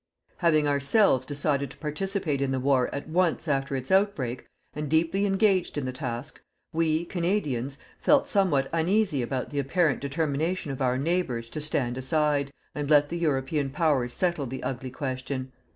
[0.37, 5.27] Having ourselves decided to participate in the war at once after its outbreak, and deeply
[5.27, 6.41] engaged in the task,
[6.73, 12.51] we, Canadians, felt somewhat uneasy about the apparent determination of our neighbours to stand aside,
[12.73, 15.51] and let the European Powers settle the ugly question.